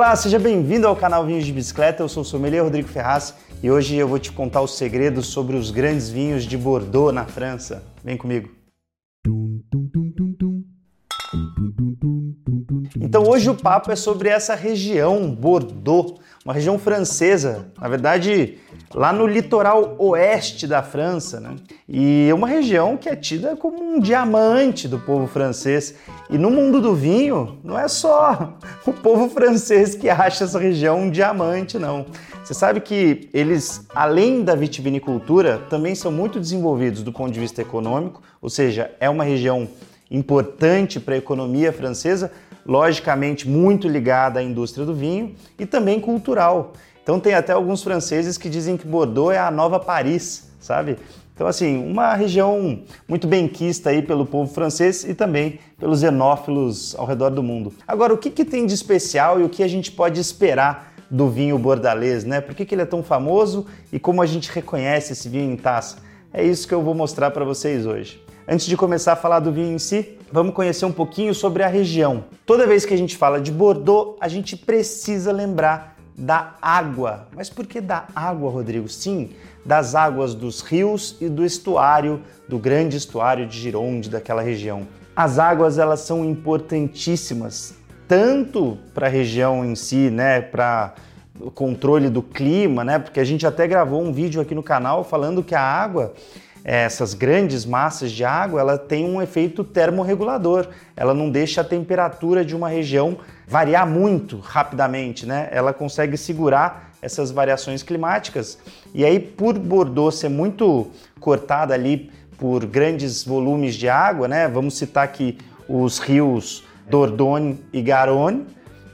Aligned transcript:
Olá, 0.00 0.16
seja 0.16 0.38
bem-vindo 0.38 0.88
ao 0.88 0.96
canal 0.96 1.26
Vinhos 1.26 1.44
de 1.44 1.52
Bicicleta. 1.52 2.02
Eu 2.02 2.08
sou 2.08 2.22
o 2.22 2.24
sommelier 2.24 2.64
Rodrigo 2.64 2.88
Ferraz 2.88 3.34
e 3.62 3.70
hoje 3.70 3.96
eu 3.96 4.08
vou 4.08 4.18
te 4.18 4.32
contar 4.32 4.62
os 4.62 4.78
segredos 4.78 5.26
sobre 5.26 5.56
os 5.56 5.70
grandes 5.70 6.08
vinhos 6.08 6.44
de 6.44 6.56
Bordeaux 6.56 7.12
na 7.12 7.26
França. 7.26 7.84
Vem 8.02 8.16
comigo. 8.16 8.59
Então 13.20 13.32
hoje 13.32 13.50
o 13.50 13.54
papo 13.54 13.92
é 13.92 13.96
sobre 13.96 14.30
essa 14.30 14.54
região 14.54 15.28
Bordeaux, 15.30 16.14
uma 16.42 16.54
região 16.54 16.78
francesa, 16.78 17.66
na 17.78 17.86
verdade 17.86 18.56
lá 18.94 19.12
no 19.12 19.26
litoral 19.26 19.94
oeste 19.98 20.66
da 20.66 20.82
França, 20.82 21.38
né? 21.38 21.54
E 21.86 22.28
é 22.30 22.34
uma 22.34 22.48
região 22.48 22.96
que 22.96 23.10
é 23.10 23.14
tida 23.14 23.54
como 23.56 23.78
um 23.78 24.00
diamante 24.00 24.88
do 24.88 24.98
povo 24.98 25.26
francês. 25.26 25.96
E 26.30 26.38
no 26.38 26.50
mundo 26.50 26.80
do 26.80 26.94
vinho, 26.94 27.58
não 27.62 27.78
é 27.78 27.88
só 27.88 28.56
o 28.86 28.92
povo 28.94 29.28
francês 29.28 29.94
que 29.94 30.08
acha 30.08 30.44
essa 30.44 30.58
região 30.58 31.00
um 31.00 31.10
diamante, 31.10 31.78
não. 31.78 32.06
Você 32.42 32.54
sabe 32.54 32.80
que 32.80 33.28
eles, 33.34 33.86
além 33.94 34.42
da 34.42 34.54
vitivinicultura, 34.54 35.58
também 35.68 35.94
são 35.94 36.10
muito 36.10 36.40
desenvolvidos 36.40 37.02
do 37.02 37.12
ponto 37.12 37.30
de 37.30 37.38
vista 37.38 37.60
econômico, 37.60 38.22
ou 38.40 38.48
seja, 38.48 38.90
é 38.98 39.10
uma 39.10 39.24
região 39.24 39.68
importante 40.10 40.98
para 40.98 41.14
a 41.14 41.18
economia 41.18 41.70
francesa, 41.70 42.32
logicamente 42.70 43.48
muito 43.48 43.88
ligada 43.88 44.38
à 44.38 44.42
indústria 44.44 44.86
do 44.86 44.94
vinho 44.94 45.34
e 45.58 45.66
também 45.66 45.98
cultural. 45.98 46.72
Então 47.02 47.18
tem 47.18 47.34
até 47.34 47.52
alguns 47.52 47.82
franceses 47.82 48.38
que 48.38 48.48
dizem 48.48 48.76
que 48.76 48.86
Bordeaux 48.86 49.34
é 49.34 49.40
a 49.40 49.50
nova 49.50 49.80
Paris, 49.80 50.48
sabe? 50.60 50.96
Então 51.34 51.48
assim, 51.48 51.84
uma 51.84 52.14
região 52.14 52.78
muito 53.08 53.26
benquista 53.26 53.90
aí 53.90 54.00
pelo 54.00 54.24
povo 54.24 54.54
francês 54.54 55.02
e 55.02 55.14
também 55.14 55.58
pelos 55.80 56.04
enófilos 56.04 56.94
ao 56.96 57.06
redor 57.06 57.30
do 57.30 57.42
mundo. 57.42 57.72
Agora, 57.88 58.14
o 58.14 58.18
que, 58.18 58.30
que 58.30 58.44
tem 58.44 58.64
de 58.64 58.74
especial 58.74 59.40
e 59.40 59.42
o 59.42 59.48
que 59.48 59.64
a 59.64 59.68
gente 59.68 59.90
pode 59.90 60.20
esperar 60.20 60.94
do 61.10 61.28
vinho 61.28 61.58
bordalês, 61.58 62.22
né? 62.22 62.40
Por 62.40 62.54
que, 62.54 62.64
que 62.64 62.72
ele 62.72 62.82
é 62.82 62.86
tão 62.86 63.02
famoso 63.02 63.66
e 63.92 63.98
como 63.98 64.22
a 64.22 64.26
gente 64.26 64.48
reconhece 64.48 65.12
esse 65.12 65.28
vinho 65.28 65.50
em 65.50 65.56
taça? 65.56 65.96
É 66.32 66.44
isso 66.44 66.68
que 66.68 66.74
eu 66.74 66.82
vou 66.82 66.94
mostrar 66.94 67.32
para 67.32 67.44
vocês 67.44 67.84
hoje. 67.84 68.22
Antes 68.46 68.66
de 68.66 68.76
começar 68.76 69.14
a 69.14 69.16
falar 69.16 69.40
do 69.40 69.50
vinho 69.50 69.74
em 69.74 69.78
si, 69.78 70.19
vamos 70.32 70.54
conhecer 70.54 70.84
um 70.84 70.92
pouquinho 70.92 71.34
sobre 71.34 71.62
a 71.62 71.68
região. 71.68 72.24
Toda 72.46 72.66
vez 72.66 72.84
que 72.84 72.94
a 72.94 72.98
gente 72.98 73.16
fala 73.16 73.40
de 73.40 73.50
Bordeaux, 73.50 74.16
a 74.20 74.28
gente 74.28 74.56
precisa 74.56 75.32
lembrar 75.32 75.96
da 76.16 76.54
água. 76.60 77.28
Mas 77.34 77.48
por 77.48 77.66
que 77.66 77.80
da 77.80 78.06
água, 78.14 78.50
Rodrigo? 78.50 78.88
Sim, 78.88 79.30
das 79.64 79.94
águas 79.94 80.34
dos 80.34 80.60
rios 80.60 81.16
e 81.20 81.28
do 81.28 81.44
estuário, 81.44 82.22
do 82.48 82.58
grande 82.58 82.96
estuário 82.96 83.46
de 83.46 83.58
Gironde, 83.58 84.10
daquela 84.10 84.42
região. 84.42 84.86
As 85.14 85.38
águas 85.38 85.78
elas 85.78 86.00
são 86.00 86.24
importantíssimas 86.24 87.80
tanto 88.10 88.76
para 88.92 89.06
a 89.06 89.08
região 89.08 89.64
em 89.64 89.76
si, 89.76 90.10
né, 90.10 90.40
para 90.40 90.94
o 91.38 91.48
controle 91.48 92.10
do 92.10 92.20
clima, 92.20 92.82
né, 92.82 92.98
porque 92.98 93.20
a 93.20 93.24
gente 93.24 93.46
até 93.46 93.68
gravou 93.68 94.02
um 94.02 94.12
vídeo 94.12 94.40
aqui 94.40 94.52
no 94.52 94.64
canal 94.64 95.04
falando 95.04 95.44
que 95.44 95.54
a 95.54 95.62
água 95.62 96.12
essas 96.64 97.14
grandes 97.14 97.64
massas 97.64 98.12
de 98.12 98.24
água, 98.24 98.60
ela 98.60 98.76
tem 98.76 99.04
um 99.04 99.20
efeito 99.20 99.64
termorregulador. 99.64 100.68
Ela 100.96 101.14
não 101.14 101.30
deixa 101.30 101.62
a 101.62 101.64
temperatura 101.64 102.44
de 102.44 102.54
uma 102.54 102.68
região 102.68 103.18
variar 103.46 103.86
muito 103.86 104.38
rapidamente, 104.38 105.26
né? 105.26 105.48
Ela 105.50 105.72
consegue 105.72 106.16
segurar 106.16 106.90
essas 107.02 107.30
variações 107.30 107.82
climáticas. 107.82 108.58
E 108.94 109.04
aí, 109.04 109.18
por 109.18 109.58
Bordeaux 109.58 110.14
ser 110.18 110.28
muito 110.28 110.88
cortada 111.18 111.72
ali 111.72 112.10
por 112.38 112.64
grandes 112.66 113.24
volumes 113.24 113.74
de 113.74 113.88
água, 113.88 114.28
né? 114.28 114.48
Vamos 114.48 114.76
citar 114.76 115.04
aqui 115.04 115.38
os 115.68 115.98
rios 115.98 116.64
Dordogne 116.88 117.58
e 117.72 117.80
Garonne. 117.80 118.46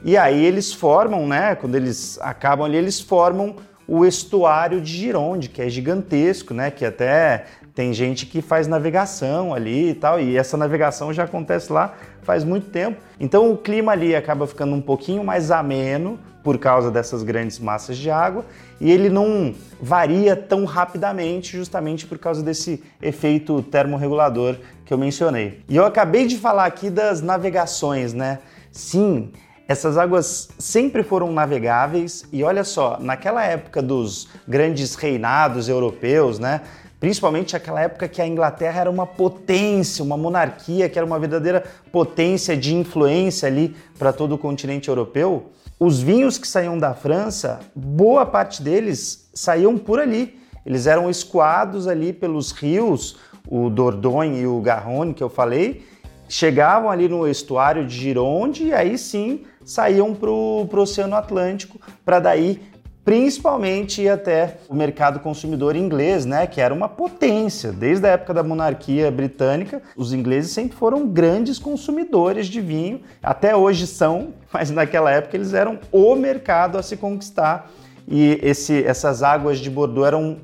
E 0.04 0.16
aí 0.16 0.44
eles 0.44 0.72
formam, 0.72 1.26
né? 1.26 1.54
Quando 1.54 1.74
eles 1.74 2.18
acabam 2.20 2.64
ali, 2.64 2.76
eles 2.76 3.00
formam 3.00 3.56
o 3.88 4.04
estuário 4.04 4.80
de 4.80 4.92
Gironde, 4.92 5.48
que 5.48 5.62
é 5.62 5.68
gigantesco, 5.68 6.52
né? 6.52 6.70
Que 6.70 6.84
até 6.84 7.46
tem 7.74 7.92
gente 7.92 8.26
que 8.26 8.40
faz 8.40 8.66
navegação 8.66 9.52
ali 9.54 9.90
e 9.90 9.94
tal, 9.94 10.18
e 10.18 10.36
essa 10.36 10.56
navegação 10.56 11.12
já 11.12 11.24
acontece 11.24 11.72
lá 11.72 11.94
faz 12.22 12.42
muito 12.42 12.70
tempo. 12.70 13.00
Então 13.20 13.52
o 13.52 13.56
clima 13.56 13.92
ali 13.92 14.16
acaba 14.16 14.46
ficando 14.46 14.74
um 14.74 14.80
pouquinho 14.80 15.22
mais 15.22 15.50
ameno 15.50 16.18
por 16.42 16.58
causa 16.58 16.90
dessas 16.90 17.22
grandes 17.22 17.58
massas 17.58 17.96
de 17.96 18.10
água 18.10 18.44
e 18.80 18.90
ele 18.90 19.08
não 19.08 19.54
varia 19.80 20.34
tão 20.34 20.64
rapidamente 20.64 21.56
justamente 21.56 22.06
por 22.06 22.18
causa 22.18 22.42
desse 22.42 22.82
efeito 23.00 23.62
termorregulador 23.62 24.56
que 24.84 24.92
eu 24.92 24.98
mencionei. 24.98 25.60
E 25.68 25.76
eu 25.76 25.84
acabei 25.84 26.26
de 26.26 26.36
falar 26.36 26.66
aqui 26.66 26.90
das 26.90 27.20
navegações, 27.20 28.12
né? 28.12 28.40
Sim, 28.72 29.30
essas 29.68 29.98
águas 29.98 30.48
sempre 30.58 31.02
foram 31.02 31.32
navegáveis 31.32 32.24
e 32.32 32.44
olha 32.44 32.62
só, 32.62 32.98
naquela 33.00 33.44
época 33.44 33.82
dos 33.82 34.28
grandes 34.46 34.94
reinados 34.94 35.68
europeus, 35.68 36.38
né? 36.38 36.60
Principalmente 37.00 37.54
aquela 37.54 37.82
época 37.82 38.08
que 38.08 38.22
a 38.22 38.26
Inglaterra 38.26 38.82
era 38.82 38.90
uma 38.90 39.06
potência, 39.06 40.04
uma 40.04 40.16
monarquia 40.16 40.88
que 40.88 40.98
era 40.98 41.06
uma 41.06 41.18
verdadeira 41.18 41.64
potência 41.92 42.56
de 42.56 42.74
influência 42.74 43.48
ali 43.48 43.76
para 43.98 44.12
todo 44.12 44.34
o 44.34 44.38
continente 44.38 44.88
europeu. 44.88 45.50
Os 45.78 46.00
vinhos 46.00 46.38
que 46.38 46.48
saíam 46.48 46.78
da 46.78 46.94
França, 46.94 47.60
boa 47.74 48.24
parte 48.24 48.62
deles 48.62 49.28
saíam 49.34 49.76
por 49.76 49.98
ali. 49.98 50.40
Eles 50.64 50.86
eram 50.86 51.10
escoados 51.10 51.86
ali 51.86 52.12
pelos 52.12 52.50
rios, 52.50 53.18
o 53.46 53.68
Dordogne 53.68 54.40
e 54.40 54.46
o 54.46 54.60
Garonne 54.60 55.12
que 55.12 55.22
eu 55.22 55.28
falei, 55.28 55.84
chegavam 56.28 56.90
ali 56.90 57.08
no 57.08 57.28
estuário 57.28 57.86
de 57.86 57.94
Gironde 57.94 58.64
e 58.64 58.72
aí 58.72 58.96
sim 58.96 59.44
saíam 59.66 60.14
para 60.14 60.30
o 60.30 60.66
Oceano 60.72 61.14
Atlântico, 61.14 61.78
para 62.04 62.18
daí 62.18 62.62
principalmente 63.04 64.02
ir 64.02 64.08
até 64.08 64.56
o 64.68 64.74
mercado 64.74 65.20
consumidor 65.20 65.76
inglês, 65.76 66.24
né, 66.26 66.44
que 66.44 66.60
era 66.60 66.74
uma 66.74 66.88
potência. 66.88 67.70
Desde 67.70 68.04
a 68.04 68.10
época 68.10 68.34
da 68.34 68.42
monarquia 68.42 69.10
britânica, 69.12 69.80
os 69.96 70.12
ingleses 70.12 70.50
sempre 70.50 70.76
foram 70.76 71.06
grandes 71.06 71.56
consumidores 71.56 72.46
de 72.46 72.60
vinho, 72.60 73.02
até 73.22 73.54
hoje 73.54 73.86
são, 73.86 74.34
mas 74.52 74.70
naquela 74.70 75.10
época 75.10 75.36
eles 75.36 75.54
eram 75.54 75.78
o 75.92 76.16
mercado 76.16 76.78
a 76.78 76.82
se 76.82 76.96
conquistar 76.96 77.70
e 78.08 78.38
esse, 78.42 78.84
essas 78.84 79.22
águas 79.22 79.58
de 79.58 79.68
Bordeaux 79.68 80.06
eram 80.06 80.38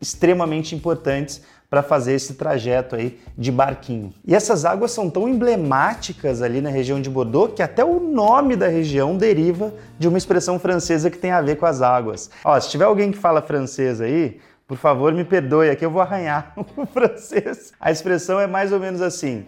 extremamente 0.00 0.74
importantes 0.74 1.42
para 1.70 1.82
fazer 1.82 2.14
esse 2.14 2.34
trajeto 2.34 2.96
aí 2.96 3.20
de 3.36 3.52
barquinho. 3.52 4.12
E 4.26 4.34
essas 4.34 4.64
águas 4.64 4.90
são 4.90 5.10
tão 5.10 5.28
emblemáticas 5.28 6.40
ali 6.40 6.60
na 6.60 6.70
região 6.70 7.00
de 7.00 7.10
Bordeaux 7.10 7.52
que 7.54 7.62
até 7.62 7.84
o 7.84 8.00
nome 8.00 8.56
da 8.56 8.68
região 8.68 9.16
deriva 9.16 9.72
de 9.98 10.08
uma 10.08 10.16
expressão 10.16 10.58
francesa 10.58 11.10
que 11.10 11.18
tem 11.18 11.30
a 11.30 11.42
ver 11.42 11.56
com 11.56 11.66
as 11.66 11.82
águas. 11.82 12.30
Ó, 12.42 12.58
se 12.58 12.70
tiver 12.70 12.84
alguém 12.84 13.12
que 13.12 13.18
fala 13.18 13.42
francês 13.42 14.00
aí, 14.00 14.40
por 14.66 14.76
favor, 14.78 15.12
me 15.12 15.24
perdoe, 15.24 15.70
aqui 15.70 15.84
eu 15.84 15.90
vou 15.90 16.00
arranhar 16.00 16.54
o 16.76 16.86
francês. 16.86 17.72
A 17.78 17.90
expressão 17.90 18.40
é 18.40 18.46
mais 18.46 18.72
ou 18.72 18.80
menos 18.80 19.02
assim: 19.02 19.46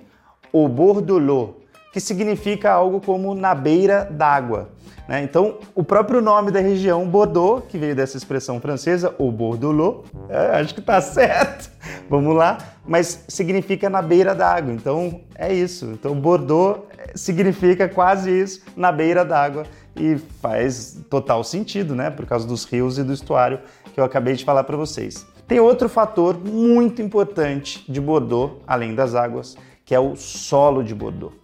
au 0.52 0.68
bord 0.68 1.06
de 1.06 1.12
l'eau, 1.12 1.60
que 1.92 2.00
significa 2.00 2.70
algo 2.70 3.00
como 3.00 3.34
na 3.34 3.54
beira 3.54 4.06
d'água. 4.10 4.68
Né? 5.10 5.22
Então, 5.24 5.58
o 5.74 5.82
próprio 5.82 6.20
nome 6.20 6.52
da 6.52 6.60
região, 6.60 7.04
Bordeaux, 7.04 7.64
que 7.68 7.76
veio 7.76 7.96
dessa 7.96 8.16
expressão 8.16 8.60
francesa, 8.60 9.12
o 9.18 9.30
Bordeaux, 9.32 10.06
é, 10.28 10.60
acho 10.60 10.72
que 10.72 10.78
está 10.78 11.00
certo, 11.00 11.68
vamos 12.10 12.34
lá, 12.34 12.58
mas 12.84 13.24
significa 13.28 13.88
na 13.88 14.02
beira 14.02 14.34
d'água. 14.34 14.72
Então, 14.72 15.20
é 15.36 15.54
isso. 15.54 15.86
Então, 15.92 16.12
Bordeaux 16.16 16.80
significa 17.14 17.88
quase 17.88 18.30
isso, 18.30 18.62
na 18.76 18.90
beira 18.90 19.24
d'água. 19.24 19.62
E 19.94 20.16
faz 20.40 21.00
total 21.08 21.44
sentido, 21.44 21.94
né? 21.94 22.10
Por 22.10 22.26
causa 22.26 22.46
dos 22.46 22.64
rios 22.64 22.98
e 22.98 23.04
do 23.04 23.12
estuário 23.12 23.60
que 23.92 24.00
eu 24.00 24.04
acabei 24.04 24.34
de 24.34 24.44
falar 24.44 24.64
para 24.64 24.76
vocês. 24.76 25.26
Tem 25.46 25.60
outro 25.60 25.88
fator 25.88 26.36
muito 26.38 27.00
importante 27.00 27.84
de 27.90 28.00
Bordeaux, 28.00 28.60
além 28.66 28.94
das 28.94 29.14
águas, 29.14 29.56
que 29.84 29.94
é 29.94 30.00
o 30.00 30.16
solo 30.16 30.82
de 30.82 30.94
Bordeaux. 30.94 31.34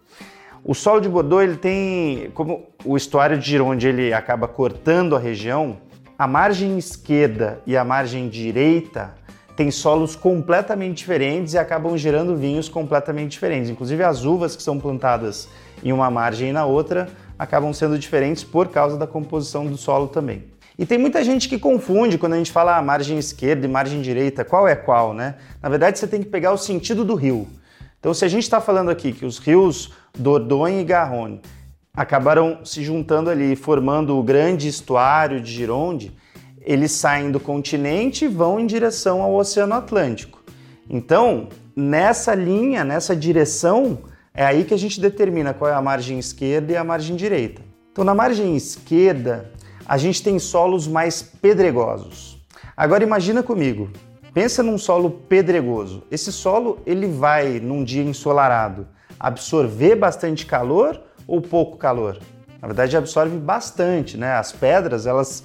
O 0.65 0.75
solo 0.75 1.01
de 1.01 1.09
Bordeaux 1.09 1.43
ele 1.43 1.57
tem, 1.57 2.31
como 2.35 2.67
o 2.85 2.97
estuário 2.97 3.39
de 3.39 3.49
Gironde 3.49 3.87
ele 3.89 4.13
acaba 4.13 4.49
cortando 4.49 5.15
a 5.15 5.19
região, 5.19 5.77
a 6.19 6.27
margem 6.27 6.79
esquerda 6.79 7.61
e 7.67 7.77
a 7.77 7.85
margem 7.85 8.29
direita 8.29 9.15
têm 9.57 9.71
solos 9.71 10.15
completamente 10.15 10.99
diferentes 10.99 11.55
e 11.55 11.59
acabam 11.59 11.97
gerando 11.97 12.37
vinhos 12.37 12.69
completamente 12.69 13.33
diferentes. 13.33 13.71
Inclusive 13.71 14.03
as 14.05 14.25
uvas 14.25 14.55
que 14.55 14.63
são 14.63 14.79
plantadas 14.79 15.49
em 15.83 15.93
uma 15.93 16.11
margem 16.11 16.51
e 16.51 16.53
na 16.53 16.67
outra 16.67 17.09
acabam 17.39 17.73
sendo 17.73 17.99
diferentes 17.99 18.45
por 18.45 18.69
causa 18.69 18.97
da 18.97 19.07
composição 19.07 19.67
do 19.67 19.77
solo 19.77 20.09
também. 20.09 20.45
E 20.79 20.85
tem 20.85 20.99
muita 20.99 21.25
gente 21.25 21.49
que 21.49 21.59
confunde 21.59 22.19
quando 22.19 22.35
a 22.35 22.37
gente 22.37 22.53
fala 22.53 22.81
margem 22.83 23.17
esquerda 23.17 23.65
e 23.65 23.69
margem 23.69 24.03
direita, 24.03 24.45
qual 24.45 24.69
é 24.69 24.77
qual, 24.77 25.15
né? 25.15 25.37
Na 25.63 25.71
verdade, 25.71 25.99
você 25.99 26.07
tem 26.07 26.23
que 26.23 26.29
pegar 26.29 26.53
o 26.53 26.59
sentido 26.59 27.03
do 27.03 27.15
rio. 27.15 27.49
Então, 27.99 28.13
se 28.13 28.25
a 28.27 28.29
gente 28.29 28.43
está 28.43 28.61
falando 28.61 28.91
aqui 28.91 29.11
que 29.11 29.25
os 29.25 29.39
rios 29.39 29.93
Dordogne 30.17 30.83
e 30.83 30.85
Garonne 30.85 31.41
acabaram 31.95 32.61
se 32.63 32.85
juntando 32.85 33.31
ali, 33.31 33.57
formando 33.57 34.19
o 34.19 34.23
grande 34.23 34.69
estuário 34.69 35.41
de 35.41 35.51
Gironde, 35.51 36.15
eles 36.67 36.91
saem 36.91 37.31
do 37.31 37.39
continente 37.39 38.25
e 38.25 38.29
vão 38.29 38.59
em 38.59 38.67
direção 38.67 39.23
ao 39.23 39.33
Oceano 39.35 39.75
Atlântico. 39.75 40.43
Então, 40.91 41.49
nessa 41.77 42.35
linha, 42.35 42.85
nessa 42.85 43.15
direção, 43.15 44.01
é 44.35 44.45
aí 44.45 44.65
que 44.65 44.75
a 44.75 44.79
gente 44.79 45.01
determina 45.01 45.55
qual 45.55 45.71
é 45.71 45.75
a 45.75 45.81
margem 45.81 46.19
esquerda 46.19 46.73
e 46.73 46.77
a 46.77 46.83
margem 46.83 47.15
direita. 47.15 47.63
Então, 47.93 48.05
na 48.05 48.15
margem 48.15 48.57
esquerda, 48.57 49.53
a 49.87 49.97
gente 49.97 50.23
tem 50.23 50.41
solos 50.41 50.89
mais 50.89 51.23
pedregosos. 51.23 52.45
Agora 52.77 53.05
imagina 53.05 53.43
comigo, 53.45 53.89
pensa 54.35 54.61
num 54.63 54.77
solo 54.77 55.09
pedregoso. 55.11 56.03
Esse 56.11 56.33
solo 56.33 56.81
ele 56.85 57.07
vai 57.07 57.61
num 57.61 57.85
dia 57.85 58.03
ensolarado 58.03 58.89
absorver 59.19 59.97
bastante 59.97 60.45
calor 60.45 61.01
ou 61.27 61.41
pouco 61.41 61.77
calor? 61.77 62.19
Na 62.61 62.69
verdade, 62.69 62.97
absorve 62.97 63.39
bastante, 63.39 64.17
né? 64.17 64.33
As 64.33 64.51
pedras 64.51 65.07
elas 65.07 65.45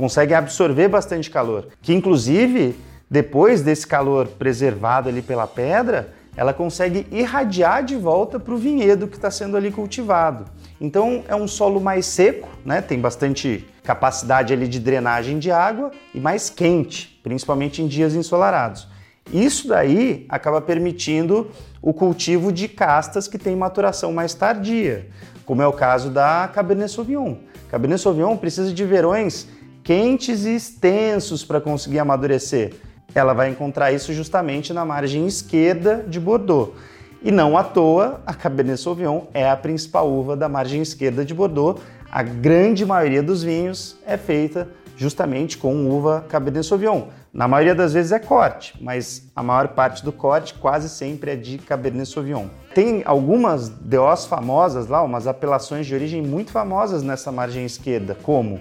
conseguem 0.00 0.34
absorver 0.34 0.88
bastante 0.88 1.28
calor, 1.30 1.68
que 1.82 1.92
inclusive 1.92 2.74
depois 3.10 3.60
desse 3.60 3.86
calor 3.86 4.26
preservado 4.26 5.10
ali 5.10 5.20
pela 5.20 5.46
pedra, 5.46 6.14
ela 6.34 6.54
consegue 6.54 7.06
irradiar 7.12 7.84
de 7.84 7.96
volta 7.96 8.40
para 8.40 8.54
o 8.54 8.56
vinhedo 8.56 9.06
que 9.06 9.16
está 9.16 9.30
sendo 9.30 9.58
ali 9.58 9.70
cultivado. 9.70 10.46
Então 10.80 11.22
é 11.28 11.36
um 11.36 11.46
solo 11.46 11.82
mais 11.82 12.06
seco, 12.06 12.48
né? 12.64 12.80
tem 12.80 12.98
bastante 12.98 13.66
capacidade 13.84 14.54
ali 14.54 14.66
de 14.66 14.80
drenagem 14.80 15.38
de 15.38 15.50
água 15.50 15.90
e 16.14 16.18
mais 16.18 16.48
quente, 16.48 17.20
principalmente 17.22 17.82
em 17.82 17.86
dias 17.86 18.14
ensolarados. 18.14 18.88
Isso 19.30 19.68
daí 19.68 20.24
acaba 20.30 20.62
permitindo 20.62 21.50
o 21.82 21.92
cultivo 21.92 22.50
de 22.50 22.68
castas 22.68 23.28
que 23.28 23.36
têm 23.36 23.54
maturação 23.54 24.14
mais 24.14 24.32
tardia, 24.32 25.08
como 25.44 25.60
é 25.60 25.66
o 25.66 25.74
caso 25.74 26.08
da 26.08 26.48
Cabernet 26.50 26.90
Sauvignon. 26.90 27.36
Cabernet 27.70 28.00
Sauvignon 28.00 28.36
precisa 28.38 28.72
de 28.72 28.84
verões 28.86 29.46
quentes 29.90 30.44
e 30.44 30.54
extensos 30.54 31.44
para 31.44 31.60
conseguir 31.60 31.98
amadurecer 31.98 32.74
ela 33.12 33.32
vai 33.32 33.50
encontrar 33.50 33.90
isso 33.90 34.12
justamente 34.12 34.72
na 34.72 34.84
margem 34.84 35.26
esquerda 35.26 36.04
de 36.06 36.20
Bordeaux. 36.20 36.76
E 37.20 37.32
não 37.32 37.58
à 37.58 37.64
toa, 37.64 38.20
a 38.24 38.32
Cabernet 38.32 38.80
Sauvignon 38.80 39.22
é 39.34 39.50
a 39.50 39.56
principal 39.56 40.08
uva 40.08 40.36
da 40.36 40.48
margem 40.48 40.80
esquerda 40.80 41.24
de 41.24 41.34
Bordeaux. 41.34 41.82
A 42.08 42.22
grande 42.22 42.86
maioria 42.86 43.20
dos 43.20 43.42
vinhos 43.42 43.96
é 44.06 44.16
feita 44.16 44.68
justamente 44.96 45.58
com 45.58 45.90
uva 45.90 46.24
Cabernet 46.28 46.64
Sauvignon. 46.64 47.08
Na 47.32 47.48
maioria 47.48 47.74
das 47.74 47.92
vezes 47.92 48.12
é 48.12 48.20
corte, 48.20 48.78
mas 48.80 49.28
a 49.34 49.42
maior 49.42 49.66
parte 49.70 50.04
do 50.04 50.12
corte 50.12 50.54
quase 50.54 50.88
sempre 50.88 51.32
é 51.32 51.36
de 51.36 51.58
Cabernet 51.58 52.08
Sauvignon. 52.08 52.46
Tem 52.72 53.02
algumas 53.04 53.68
DOs 53.68 54.26
famosas 54.26 54.86
lá, 54.86 55.02
umas 55.02 55.26
apelações 55.26 55.84
de 55.84 55.96
origem 55.96 56.22
muito 56.22 56.52
famosas 56.52 57.02
nessa 57.02 57.32
margem 57.32 57.66
esquerda, 57.66 58.16
como 58.22 58.60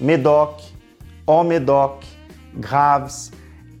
Medoc, 0.00 0.60
Haut 1.26 1.48
Medoc, 1.48 2.02
Graves, 2.54 3.30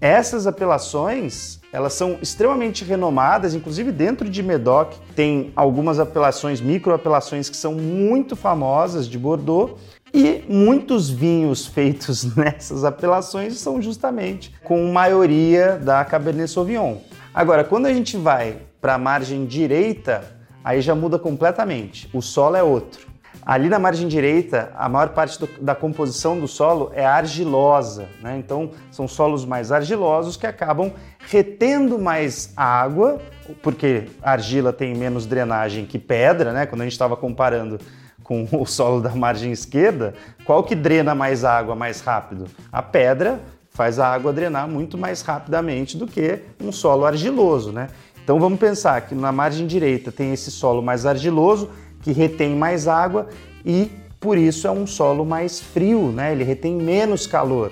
essas 0.00 0.46
apelações, 0.46 1.58
elas 1.72 1.92
são 1.92 2.18
extremamente 2.22 2.84
renomadas, 2.84 3.54
inclusive 3.54 3.90
dentro 3.90 4.28
de 4.28 4.42
Medoc 4.42 4.94
tem 5.16 5.52
algumas 5.56 5.98
apelações, 5.98 6.60
microapelações 6.60 7.50
que 7.50 7.56
são 7.56 7.74
muito 7.74 8.36
famosas 8.36 9.08
de 9.08 9.18
Bordeaux 9.18 9.72
e 10.14 10.44
muitos 10.48 11.10
vinhos 11.10 11.66
feitos 11.66 12.24
nessas 12.36 12.84
apelações 12.84 13.58
são 13.58 13.82
justamente 13.82 14.54
com 14.62 14.90
maioria 14.92 15.76
da 15.76 16.04
Cabernet 16.04 16.50
Sauvignon. 16.50 16.98
Agora, 17.34 17.64
quando 17.64 17.86
a 17.86 17.92
gente 17.92 18.16
vai 18.16 18.62
para 18.80 18.94
a 18.94 18.98
margem 18.98 19.44
direita, 19.44 20.24
aí 20.62 20.80
já 20.80 20.94
muda 20.94 21.18
completamente. 21.18 22.08
O 22.12 22.22
solo 22.22 22.56
é 22.56 22.62
outro. 22.62 23.07
Ali 23.48 23.70
na 23.70 23.78
margem 23.78 24.06
direita, 24.06 24.70
a 24.76 24.90
maior 24.90 25.08
parte 25.08 25.40
do, 25.40 25.48
da 25.58 25.74
composição 25.74 26.38
do 26.38 26.46
solo 26.46 26.92
é 26.94 27.06
argilosa, 27.06 28.06
né? 28.20 28.36
então 28.36 28.72
são 28.90 29.08
solos 29.08 29.46
mais 29.46 29.72
argilosos 29.72 30.36
que 30.36 30.46
acabam 30.46 30.92
retendo 31.18 31.98
mais 31.98 32.52
água, 32.54 33.18
porque 33.62 34.04
argila 34.20 34.70
tem 34.70 34.94
menos 34.94 35.24
drenagem 35.24 35.86
que 35.86 35.98
pedra, 35.98 36.52
né? 36.52 36.66
quando 36.66 36.82
a 36.82 36.84
gente 36.84 36.92
estava 36.92 37.16
comparando 37.16 37.78
com 38.22 38.46
o 38.52 38.66
solo 38.66 39.00
da 39.00 39.14
margem 39.14 39.50
esquerda, 39.50 40.12
qual 40.44 40.62
que 40.62 40.74
drena 40.74 41.14
mais 41.14 41.42
água 41.42 41.74
mais 41.74 42.02
rápido? 42.02 42.44
A 42.70 42.82
pedra 42.82 43.40
faz 43.70 43.98
a 43.98 44.12
água 44.12 44.30
drenar 44.30 44.68
muito 44.68 44.98
mais 44.98 45.22
rapidamente 45.22 45.96
do 45.96 46.06
que 46.06 46.40
um 46.62 46.70
solo 46.70 47.06
argiloso, 47.06 47.72
né? 47.72 47.88
Então 48.22 48.38
vamos 48.38 48.60
pensar 48.60 49.00
que 49.00 49.14
na 49.14 49.32
margem 49.32 49.66
direita 49.66 50.12
tem 50.12 50.34
esse 50.34 50.50
solo 50.50 50.82
mais 50.82 51.06
argiloso, 51.06 51.70
que 52.08 52.12
retém 52.12 52.56
mais 52.56 52.88
água 52.88 53.26
e 53.66 53.90
por 54.18 54.38
isso 54.38 54.66
é 54.66 54.70
um 54.70 54.86
solo 54.86 55.26
mais 55.26 55.60
frio, 55.60 56.10
né? 56.10 56.32
Ele 56.32 56.42
retém 56.42 56.74
menos 56.74 57.26
calor. 57.26 57.70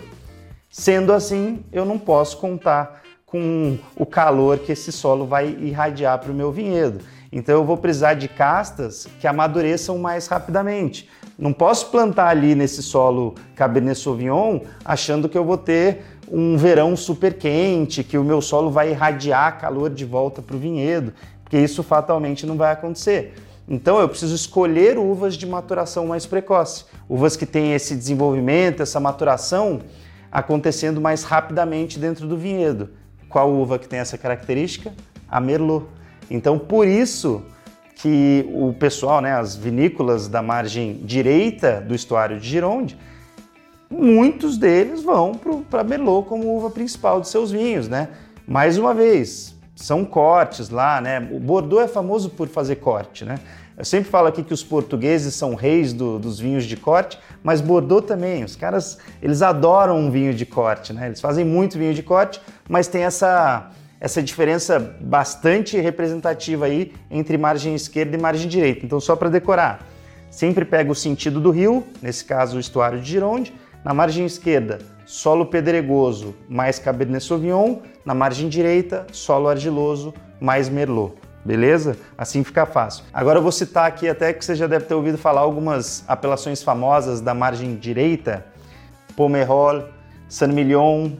Sendo 0.69 1.15
assim, 1.15 1.61
eu 1.73 1.87
não 1.87 1.99
posso 1.99 2.37
contar 2.37 3.03
com 3.25 3.79
o 3.97 4.05
calor 4.05 4.59
que 4.59 4.73
esse 4.73 4.93
solo 4.93 5.27
vai 5.27 5.49
irradiar 5.49 6.19
para 6.19 6.31
o 6.31 6.35
meu 6.35 6.53
vinhedo. 6.53 7.01
Então 7.33 7.55
eu 7.55 7.65
vou 7.65 7.79
precisar 7.79 8.13
de 8.13 8.29
castas 8.29 9.09
que 9.19 9.27
amadureçam 9.27 9.97
mais 9.97 10.27
rapidamente. 10.27 11.09
Não 11.39 11.53
posso 11.53 11.87
plantar 11.87 12.29
ali 12.29 12.55
nesse 12.55 12.83
solo 12.83 13.35
Cabernet 13.55 13.99
Sauvignon 13.99 14.61
achando 14.85 15.31
que 15.31 15.39
eu 15.39 15.47
vou 15.47 15.57
ter 15.57 16.03
um 16.31 16.59
verão 16.59 16.95
super 16.95 17.33
quente, 17.33 18.05
que 18.05 18.19
o 18.19 18.25
meu 18.25 18.43
solo 18.43 18.71
vai 18.71 18.91
irradiar 18.91 19.59
calor 19.59 19.89
de 19.89 20.05
volta 20.05 20.43
para 20.43 20.57
o 20.57 20.59
vinhedo, 20.59 21.15
porque 21.43 21.57
isso 21.57 21.83
fatalmente 21.83 22.45
não 22.45 22.59
vai 22.59 22.73
acontecer. 22.73 23.46
Então 23.69 23.99
eu 23.99 24.09
preciso 24.09 24.35
escolher 24.35 24.97
uvas 24.97 25.37
de 25.37 25.47
maturação 25.47 26.07
mais 26.07 26.25
precoce, 26.25 26.85
uvas 27.09 27.37
que 27.37 27.45
têm 27.45 27.73
esse 27.73 27.97
desenvolvimento, 27.97 28.83
essa 28.83 29.01
maturação 29.01 29.81
acontecendo 30.31 31.01
mais 31.01 31.25
rapidamente 31.25 31.99
dentro 31.99 32.29
do 32.29 32.37
vinhedo. 32.37 32.91
Qual 33.29 33.53
uva 33.53 33.79
que 33.79 33.89
tem 33.89 33.99
essa 33.99 34.17
característica? 34.17 34.95
A 35.29 35.41
Merlot. 35.41 35.87
Então 36.31 36.59
por 36.59 36.87
isso 36.87 37.43
que 37.97 38.49
o 38.55 38.73
pessoal, 38.75 39.21
né, 39.21 39.33
as 39.33 39.57
vinícolas 39.57 40.29
da 40.29 40.43
margem 40.43 41.01
direita 41.03 41.81
do 41.81 41.95
estuário 41.95 42.39
de 42.39 42.49
Gironde, 42.49 42.97
muitos 43.91 44.59
deles 44.59 45.03
vão 45.03 45.33
para 45.69 45.83
Merlot 45.83 46.29
como 46.29 46.57
uva 46.57 46.71
principal 46.71 47.21
de 47.21 47.29
seus 47.29 47.51
vinhos, 47.51 47.89
né? 47.89 48.11
Mais 48.47 48.79
uma 48.79 48.95
vez, 48.95 49.56
são 49.77 50.05
cortes 50.07 50.71
lá, 50.71 51.01
né? 51.01 51.29
O 51.31 51.39
Bordeaux 51.39 51.85
é 51.85 51.87
famoso 51.87 52.31
por 52.31 52.49
fazer 52.49 52.77
corte, 52.77 53.25
né? 53.25 53.39
Eu 53.77 53.85
sempre 53.85 54.11
falo 54.11 54.27
aqui 54.27 54.43
que 54.43 54.55
os 54.55 54.65
portugueses 54.65 55.35
são 55.35 55.55
reis 55.55 55.93
do, 55.93 56.19
dos 56.19 56.41
vinhos 56.41 56.65
de 56.65 56.79
corte, 56.79 57.19
mas 57.45 57.61
Bordeaux 57.61 58.07
também. 58.07 58.43
Os 58.43 58.57
caras, 58.57 58.97
eles 59.21 59.43
adoram 59.43 59.99
um 59.99 60.11
vinho 60.11 60.33
de 60.33 60.47
corte, 60.47 60.95
né? 60.95 61.07
Eles 61.07 61.21
fazem 61.21 61.45
muito 61.45 61.77
vinho 61.77 61.93
de 61.93 62.03
corte, 62.03 62.41
mas 62.69 62.89
tem 62.89 63.05
essa 63.05 63.71
essa 63.99 64.23
diferença 64.23 64.79
bastante 65.01 65.79
representativa 65.79 66.67
aí 66.67 66.93
entre 67.11 67.39
margem 67.39 67.75
esquerda 67.75 68.15
e 68.15 68.21
margem 68.21 68.47
direita. 68.47 68.85
Então, 68.85 69.01
só 69.01 69.17
para 69.17 69.31
decorar, 69.31 69.87
sempre 70.31 70.67
pega 70.67 70.93
o 70.93 70.95
sentido 70.95 71.41
do 71.41 71.51
rio, 71.51 71.83
nesse 72.03 72.23
caso 72.25 72.59
o 72.59 72.61
estuário 72.61 73.01
de 73.01 73.11
Gironde, 73.11 73.55
na 73.87 73.95
margem 73.95 74.27
esquerda, 74.27 74.81
solo 75.05 75.47
pedregoso 75.47 76.35
mais 76.49 76.77
Cabernet 76.77 77.23
Sauvignon, 77.23 77.77
na 78.05 78.15
margem 78.15 78.49
direita, 78.49 79.07
solo 79.13 79.47
argiloso 79.47 80.13
mais 80.41 80.69
Merlot. 80.69 81.15
Beleza? 81.45 81.97
Assim 82.19 82.43
fica 82.43 82.67
fácil. 82.67 83.05
Agora 83.15 83.39
eu 83.39 83.43
vou 83.45 83.53
citar 83.53 83.87
aqui 83.87 84.09
até 84.09 84.33
que 84.33 84.45
você 84.45 84.57
já 84.57 84.67
deve 84.67 84.87
ter 84.87 84.95
ouvido 84.95 85.17
falar 85.17 85.43
algumas 85.43 86.03
apelações 86.09 86.65
famosas 86.65 87.21
da 87.21 87.33
margem 87.33 87.77
direita, 87.77 88.45
Pomerol, 89.15 89.85
Saint-Mignon, 90.29 91.13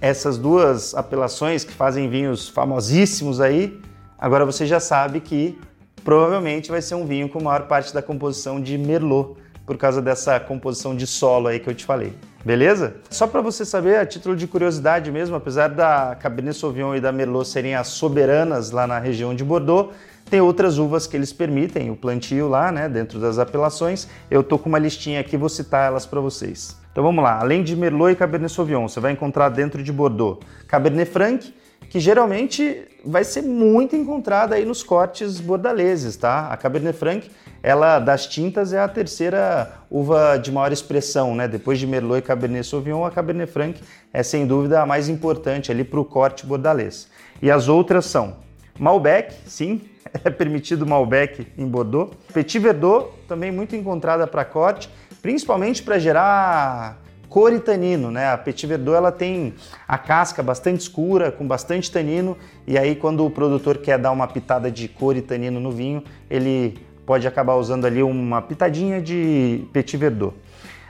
essas 0.00 0.36
duas 0.36 0.96
apelações 0.96 1.62
que 1.62 1.72
fazem 1.72 2.10
vinhos 2.10 2.48
famosíssimos 2.48 3.40
aí. 3.40 3.80
Agora 4.18 4.44
você 4.44 4.66
já 4.66 4.80
sabe 4.80 5.20
que 5.20 5.56
provavelmente 6.02 6.68
vai 6.68 6.82
ser 6.82 6.96
um 6.96 7.06
vinho 7.06 7.28
com 7.28 7.40
maior 7.40 7.68
parte 7.68 7.94
da 7.94 8.02
composição 8.02 8.60
de 8.60 8.76
Merlot 8.76 9.36
por 9.68 9.76
causa 9.76 10.00
dessa 10.00 10.40
composição 10.40 10.96
de 10.96 11.06
solo 11.06 11.46
aí 11.46 11.60
que 11.60 11.68
eu 11.68 11.74
te 11.74 11.84
falei. 11.84 12.14
Beleza? 12.42 12.96
Só 13.10 13.26
para 13.26 13.42
você 13.42 13.66
saber, 13.66 13.98
a 13.98 14.06
título 14.06 14.34
de 14.34 14.46
curiosidade 14.46 15.12
mesmo, 15.12 15.36
apesar 15.36 15.68
da 15.68 16.16
Cabernet 16.18 16.56
Sauvignon 16.56 16.94
e 16.94 17.00
da 17.02 17.12
Merlot 17.12 17.46
serem 17.46 17.74
as 17.74 17.88
soberanas 17.88 18.70
lá 18.70 18.86
na 18.86 18.98
região 18.98 19.34
de 19.34 19.44
Bordeaux, 19.44 19.92
tem 20.30 20.40
outras 20.40 20.78
uvas 20.78 21.06
que 21.06 21.18
eles 21.18 21.34
permitem 21.34 21.90
o 21.90 21.96
plantio 21.96 22.48
lá, 22.48 22.72
né, 22.72 22.88
dentro 22.88 23.20
das 23.20 23.38
apelações. 23.38 24.08
Eu 24.30 24.42
tô 24.42 24.58
com 24.58 24.70
uma 24.70 24.78
listinha 24.78 25.20
aqui, 25.20 25.36
vou 25.36 25.50
citar 25.50 25.86
elas 25.86 26.06
para 26.06 26.18
vocês. 26.18 26.74
Então 26.90 27.04
vamos 27.04 27.22
lá, 27.22 27.38
além 27.38 27.62
de 27.62 27.76
Merlot 27.76 28.12
e 28.12 28.16
Cabernet 28.16 28.50
Sauvignon, 28.50 28.88
você 28.88 29.00
vai 29.00 29.12
encontrar 29.12 29.50
dentro 29.50 29.82
de 29.82 29.92
Bordeaux 29.92 30.38
Cabernet 30.66 31.10
Franc, 31.10 31.52
que 31.90 32.00
geralmente 32.00 32.86
vai 33.04 33.22
ser 33.22 33.42
muito 33.42 33.94
encontrada 33.94 34.54
aí 34.54 34.64
nos 34.64 34.82
cortes 34.82 35.40
bordaleses, 35.40 36.16
tá? 36.16 36.48
A 36.48 36.56
Cabernet 36.56 36.96
Franc, 36.96 37.30
ela 37.62 37.98
das 37.98 38.26
tintas 38.26 38.72
é 38.72 38.78
a 38.78 38.88
terceira 38.88 39.72
uva 39.90 40.36
de 40.36 40.52
maior 40.52 40.72
expressão, 40.72 41.34
né? 41.34 41.48
Depois 41.48 41.78
de 41.78 41.86
Merlot 41.86 42.18
e 42.18 42.22
Cabernet 42.22 42.66
Sauvignon, 42.66 43.04
a 43.04 43.10
Cabernet 43.10 43.50
Franc 43.50 43.80
é 44.12 44.22
sem 44.22 44.46
dúvida 44.46 44.80
a 44.80 44.86
mais 44.86 45.08
importante 45.08 45.70
ali 45.70 45.84
para 45.84 46.00
o 46.00 46.04
corte 46.04 46.46
bordalês. 46.46 47.08
E 47.42 47.50
as 47.50 47.68
outras 47.68 48.06
são 48.06 48.36
Malbec, 48.78 49.34
sim, 49.46 49.82
é 50.24 50.30
permitido 50.30 50.86
Malbec 50.86 51.46
em 51.56 51.66
Bordeaux. 51.66 52.14
Petit 52.32 52.58
Verdot, 52.58 53.10
também 53.26 53.50
muito 53.50 53.74
encontrada 53.74 54.26
para 54.26 54.44
corte, 54.44 54.88
principalmente 55.20 55.82
para 55.82 55.98
gerar 55.98 56.98
cor 57.28 57.52
e 57.52 57.60
tanino, 57.60 58.10
né? 58.10 58.32
A 58.32 58.38
Petit 58.38 58.66
Verdot 58.66 58.96
ela 58.96 59.12
tem 59.12 59.54
a 59.86 59.98
casca 59.98 60.42
bastante 60.42 60.80
escura, 60.80 61.30
com 61.30 61.46
bastante 61.46 61.90
tanino, 61.90 62.36
e 62.66 62.78
aí 62.78 62.94
quando 62.94 63.24
o 63.24 63.30
produtor 63.30 63.78
quer 63.78 63.98
dar 63.98 64.10
uma 64.12 64.26
pitada 64.26 64.70
de 64.70 64.88
cor 64.88 65.16
e 65.16 65.22
tanino 65.22 65.60
no 65.60 65.70
vinho, 65.70 66.02
ele 66.30 66.78
pode 67.08 67.26
acabar 67.26 67.54
usando 67.54 67.86
ali 67.86 68.02
uma 68.02 68.42
pitadinha 68.42 69.00
de 69.00 69.64
Petit 69.72 69.96
Verdot. 69.96 70.34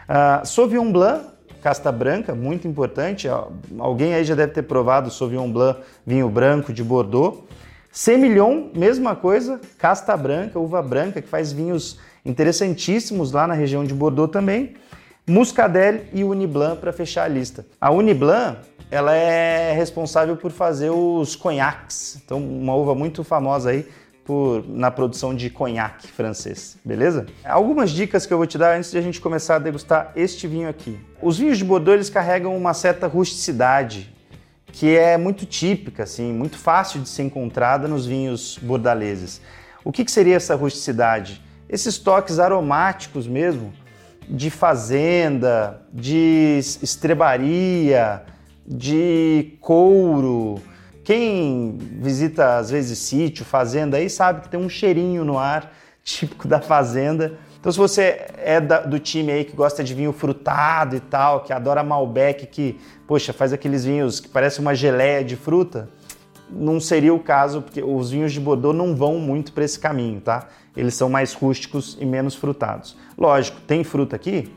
Uh, 0.08 0.44
Sauvignon 0.44 0.90
Blanc, 0.90 1.26
casta 1.62 1.92
branca, 1.92 2.34
muito 2.34 2.66
importante. 2.66 3.28
Alguém 3.78 4.14
aí 4.14 4.24
já 4.24 4.34
deve 4.34 4.52
ter 4.52 4.62
provado 4.64 5.12
Sauvignon 5.12 5.48
Blanc, 5.48 5.78
vinho 6.04 6.28
branco 6.28 6.72
de 6.72 6.82
Bordeaux. 6.82 7.44
Semillon, 7.92 8.70
mesma 8.74 9.14
coisa, 9.14 9.60
casta 9.78 10.16
branca, 10.16 10.58
uva 10.58 10.82
branca, 10.82 11.22
que 11.22 11.28
faz 11.28 11.52
vinhos 11.52 12.00
interessantíssimos 12.26 13.30
lá 13.30 13.46
na 13.46 13.54
região 13.54 13.84
de 13.84 13.94
Bordeaux 13.94 14.32
também. 14.32 14.74
Muscadel 15.24 16.00
e 16.12 16.24
Uniblanc 16.24 16.80
para 16.80 16.92
fechar 16.92 17.26
a 17.26 17.28
lista. 17.28 17.64
A 17.80 17.92
Uniblanc, 17.92 18.58
ela 18.90 19.14
é 19.14 19.72
responsável 19.72 20.36
por 20.36 20.50
fazer 20.50 20.90
os 20.90 21.36
conhaques. 21.36 22.20
Então, 22.24 22.38
uma 22.38 22.74
uva 22.74 22.92
muito 22.92 23.22
famosa 23.22 23.70
aí 23.70 23.86
por, 24.28 24.62
na 24.68 24.90
produção 24.90 25.34
de 25.34 25.48
conhaque 25.48 26.06
francês, 26.06 26.76
beleza? 26.84 27.24
Algumas 27.42 27.90
dicas 27.90 28.26
que 28.26 28.32
eu 28.34 28.36
vou 28.36 28.46
te 28.46 28.58
dar 28.58 28.76
antes 28.76 28.90
de 28.90 28.98
a 28.98 29.00
gente 29.00 29.22
começar 29.22 29.56
a 29.56 29.58
degustar 29.58 30.12
este 30.14 30.46
vinho 30.46 30.68
aqui. 30.68 31.00
Os 31.22 31.38
vinhos 31.38 31.56
de 31.56 31.64
Bordeaux, 31.64 31.94
eles 31.94 32.10
carregam 32.10 32.54
uma 32.54 32.74
certa 32.74 33.06
rusticidade, 33.06 34.14
que 34.70 34.94
é 34.94 35.16
muito 35.16 35.46
típica, 35.46 36.02
assim, 36.02 36.30
muito 36.30 36.58
fácil 36.58 37.00
de 37.00 37.08
ser 37.08 37.22
encontrada 37.22 37.88
nos 37.88 38.04
vinhos 38.04 38.58
bordaleses. 38.60 39.40
O 39.82 39.90
que, 39.90 40.04
que 40.04 40.10
seria 40.10 40.36
essa 40.36 40.54
rusticidade? 40.54 41.42
Esses 41.66 41.96
toques 41.96 42.38
aromáticos 42.38 43.26
mesmo, 43.26 43.72
de 44.28 44.50
fazenda, 44.50 45.80
de 45.90 46.58
estrebaria, 46.82 48.24
de 48.66 49.56
couro. 49.62 50.60
Quem 51.08 51.78
visita 51.80 52.58
às 52.58 52.68
vezes 52.70 52.98
sítio, 52.98 53.42
fazenda 53.42 53.96
aí 53.96 54.10
sabe 54.10 54.42
que 54.42 54.48
tem 54.50 54.60
um 54.60 54.68
cheirinho 54.68 55.24
no 55.24 55.38
ar 55.38 55.72
típico 56.04 56.46
da 56.46 56.60
fazenda. 56.60 57.38
Então 57.58 57.72
se 57.72 57.78
você 57.78 58.26
é 58.36 58.60
da, 58.60 58.82
do 58.82 58.98
time 58.98 59.32
aí 59.32 59.42
que 59.42 59.56
gosta 59.56 59.82
de 59.82 59.94
vinho 59.94 60.12
frutado 60.12 60.94
e 60.96 61.00
tal, 61.00 61.44
que 61.44 61.50
adora 61.50 61.82
Malbec, 61.82 62.46
que, 62.48 62.78
poxa, 63.06 63.32
faz 63.32 63.54
aqueles 63.54 63.86
vinhos 63.86 64.20
que 64.20 64.28
parece 64.28 64.60
uma 64.60 64.74
geleia 64.74 65.24
de 65.24 65.34
fruta, 65.34 65.88
não 66.50 66.78
seria 66.78 67.14
o 67.14 67.20
caso, 67.20 67.62
porque 67.62 67.82
os 67.82 68.10
vinhos 68.10 68.30
de 68.30 68.38
Bordeaux 68.38 68.76
não 68.76 68.94
vão 68.94 69.18
muito 69.18 69.54
para 69.54 69.64
esse 69.64 69.78
caminho, 69.78 70.20
tá? 70.20 70.46
Eles 70.76 70.92
são 70.92 71.08
mais 71.08 71.32
rústicos 71.32 71.96
e 71.98 72.04
menos 72.04 72.34
frutados. 72.34 72.98
Lógico, 73.16 73.62
tem 73.62 73.82
fruta 73.82 74.14
aqui? 74.14 74.52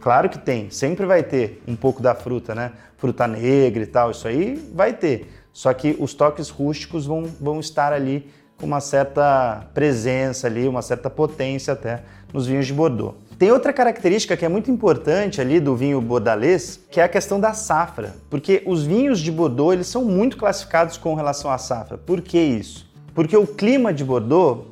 Claro 0.00 0.28
que 0.28 0.40
tem, 0.40 0.70
sempre 0.70 1.06
vai 1.06 1.22
ter 1.22 1.62
um 1.68 1.76
pouco 1.76 2.02
da 2.02 2.16
fruta, 2.16 2.52
né? 2.52 2.72
Fruta 2.96 3.28
negra 3.28 3.84
e 3.84 3.86
tal, 3.86 4.10
isso 4.10 4.26
aí 4.26 4.56
vai 4.74 4.92
ter. 4.92 5.37
Só 5.58 5.74
que 5.74 5.96
os 5.98 6.14
toques 6.14 6.50
rústicos 6.50 7.04
vão, 7.04 7.24
vão 7.40 7.58
estar 7.58 7.92
ali 7.92 8.30
com 8.56 8.64
uma 8.64 8.78
certa 8.78 9.66
presença 9.74 10.46
ali, 10.46 10.68
uma 10.68 10.82
certa 10.82 11.10
potência 11.10 11.72
até 11.72 12.04
nos 12.32 12.46
vinhos 12.46 12.64
de 12.64 12.72
Bordeaux. 12.72 13.16
Tem 13.36 13.50
outra 13.50 13.72
característica 13.72 14.36
que 14.36 14.44
é 14.44 14.48
muito 14.48 14.70
importante 14.70 15.40
ali 15.40 15.58
do 15.58 15.74
vinho 15.74 16.00
bordalês, 16.00 16.78
que 16.88 17.00
é 17.00 17.02
a 17.02 17.08
questão 17.08 17.40
da 17.40 17.54
safra, 17.54 18.14
porque 18.30 18.62
os 18.66 18.84
vinhos 18.84 19.18
de 19.18 19.32
Bordeaux 19.32 19.74
eles 19.74 19.88
são 19.88 20.04
muito 20.04 20.36
classificados 20.36 20.96
com 20.96 21.16
relação 21.16 21.50
à 21.50 21.58
safra. 21.58 21.98
Por 21.98 22.20
que 22.20 22.38
isso? 22.38 22.88
Porque 23.12 23.36
o 23.36 23.44
clima 23.44 23.92
de 23.92 24.04
Bordeaux 24.04 24.64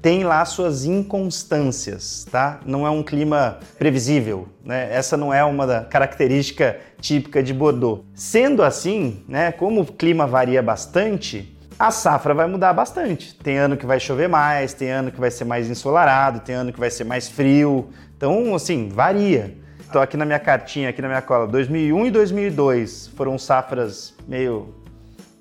tem 0.00 0.24
lá 0.24 0.44
suas 0.44 0.84
inconstâncias, 0.84 2.26
tá? 2.30 2.60
Não 2.64 2.86
é 2.86 2.90
um 2.90 3.02
clima 3.02 3.58
previsível, 3.78 4.48
né? 4.64 4.88
Essa 4.92 5.16
não 5.16 5.34
é 5.34 5.44
uma 5.44 5.82
característica 5.84 6.78
típica 7.00 7.42
de 7.42 7.52
Bordeaux. 7.52 8.04
Sendo 8.14 8.62
assim, 8.62 9.22
né, 9.28 9.50
como 9.52 9.80
o 9.80 9.86
clima 9.86 10.26
varia 10.26 10.62
bastante, 10.62 11.56
a 11.78 11.90
safra 11.90 12.34
vai 12.34 12.46
mudar 12.46 12.72
bastante. 12.72 13.34
Tem 13.34 13.58
ano 13.58 13.76
que 13.76 13.86
vai 13.86 14.00
chover 14.00 14.28
mais, 14.28 14.72
tem 14.72 14.90
ano 14.90 15.10
que 15.10 15.20
vai 15.20 15.30
ser 15.30 15.44
mais 15.44 15.68
ensolarado, 15.68 16.40
tem 16.40 16.54
ano 16.54 16.72
que 16.72 16.80
vai 16.80 16.90
ser 16.90 17.04
mais 17.04 17.28
frio. 17.28 17.88
Então, 18.16 18.54
assim, 18.54 18.88
varia. 18.88 19.56
Estou 19.80 20.02
aqui 20.02 20.16
na 20.16 20.24
minha 20.24 20.38
cartinha, 20.38 20.90
aqui 20.90 21.00
na 21.00 21.08
minha 21.08 21.22
cola, 21.22 21.46
2001 21.46 22.06
e 22.06 22.10
2002 22.10 23.08
foram 23.16 23.38
safras 23.38 24.14
meio 24.26 24.74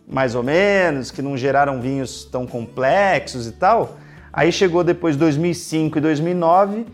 mais 0.07 0.35
ou 0.35 0.43
menos, 0.43 1.11
que 1.11 1.21
não 1.21 1.35
geraram 1.35 1.81
vinhos 1.81 2.23
tão 2.23 2.47
complexos 2.47 3.45
e 3.45 3.51
tal. 3.51 3.97
Aí 4.31 4.51
chegou 4.51 4.84
depois 4.84 5.15
2005 5.15 5.98
e 5.98 6.01
2009, 6.01 6.86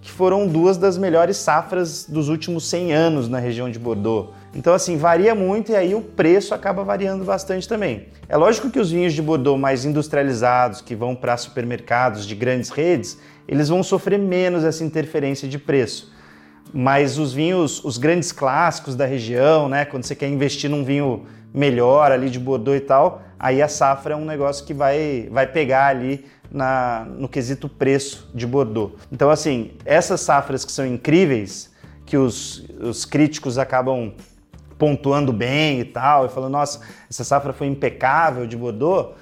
que 0.00 0.10
foram 0.10 0.46
duas 0.46 0.76
das 0.76 0.96
melhores 0.96 1.36
safras 1.36 2.06
dos 2.08 2.28
últimos 2.28 2.68
100 2.68 2.92
anos 2.92 3.28
na 3.28 3.38
região 3.38 3.70
de 3.70 3.78
Bordeaux. 3.78 4.30
Então, 4.54 4.72
assim, 4.72 4.96
varia 4.96 5.34
muito 5.34 5.72
e 5.72 5.76
aí 5.76 5.94
o 5.94 6.00
preço 6.00 6.54
acaba 6.54 6.82
variando 6.82 7.24
bastante 7.24 7.68
também. 7.68 8.08
É 8.28 8.36
lógico 8.36 8.70
que 8.70 8.80
os 8.80 8.90
vinhos 8.90 9.12
de 9.12 9.20
Bordeaux 9.20 9.60
mais 9.60 9.84
industrializados, 9.84 10.80
que 10.80 10.94
vão 10.94 11.14
para 11.14 11.36
supermercados 11.36 12.26
de 12.26 12.34
grandes 12.34 12.70
redes, 12.70 13.18
eles 13.46 13.68
vão 13.68 13.82
sofrer 13.82 14.18
menos 14.18 14.64
essa 14.64 14.84
interferência 14.84 15.48
de 15.48 15.58
preço. 15.58 16.12
Mas 16.72 17.18
os 17.18 17.32
vinhos, 17.32 17.82
os 17.84 17.98
grandes 17.98 18.32
clássicos 18.32 18.94
da 18.94 19.06
região, 19.06 19.68
né, 19.68 19.84
quando 19.84 20.04
você 20.04 20.14
quer 20.14 20.28
investir 20.28 20.68
num 20.68 20.84
vinho 20.84 21.24
melhor 21.52 22.12
ali 22.12 22.28
de 22.28 22.38
Bordeaux 22.38 22.76
e 22.76 22.80
tal, 22.80 23.22
aí 23.38 23.62
a 23.62 23.68
safra 23.68 24.14
é 24.14 24.16
um 24.16 24.24
negócio 24.24 24.66
que 24.66 24.74
vai, 24.74 25.28
vai 25.30 25.46
pegar 25.46 25.86
ali 25.86 26.24
na, 26.50 27.06
no 27.16 27.28
quesito 27.28 27.68
preço 27.68 28.28
de 28.34 28.46
Bordeaux. 28.46 28.92
Então, 29.12 29.30
assim, 29.30 29.72
essas 29.84 30.20
safras 30.20 30.64
que 30.64 30.72
são 30.72 30.86
incríveis, 30.86 31.70
que 32.06 32.16
os, 32.16 32.64
os 32.80 33.04
críticos 33.04 33.58
acabam 33.58 34.12
pontuando 34.78 35.32
bem 35.32 35.80
e 35.80 35.84
tal, 35.84 36.26
e 36.26 36.28
falando, 36.28 36.52
nossa, 36.52 36.80
essa 37.10 37.24
safra 37.24 37.52
foi 37.52 37.66
impecável 37.66 38.46
de 38.46 38.56
Bordeaux, 38.56 39.14